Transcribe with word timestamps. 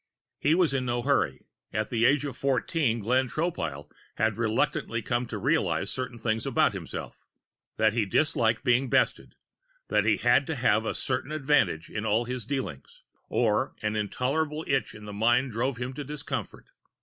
He 0.39 0.55
was 0.55 0.73
in 0.73 0.85
no 0.85 1.03
hurry. 1.03 1.45
At 1.71 1.89
the 1.91 2.05
age 2.05 2.25
of 2.25 2.35
fourteen, 2.35 2.97
Glenn 3.01 3.29
Tropile 3.29 3.87
had 4.15 4.35
reluctantly 4.35 5.03
come 5.03 5.27
to 5.27 5.37
realize 5.37 5.91
certain 5.93 6.17
things 6.17 6.47
about 6.47 6.73
himself 6.73 7.27
that 7.77 7.93
he 7.93 8.07
disliked 8.07 8.63
being 8.63 8.89
bested, 8.89 9.35
that 9.89 10.03
he 10.05 10.17
had 10.17 10.47
to 10.47 10.55
have 10.55 10.85
a 10.87 10.95
certain 10.95 11.31
advantage 11.31 11.87
in 11.87 12.03
all 12.03 12.25
his 12.25 12.45
dealings, 12.47 13.03
or 13.29 13.75
an 13.83 13.95
intolerable 13.95 14.65
itch 14.67 14.95
of 14.95 15.03
the 15.03 15.13
mind 15.13 15.51
drove 15.51 15.77
him 15.77 15.93
to 15.93 16.03
discomfort. 16.03 16.69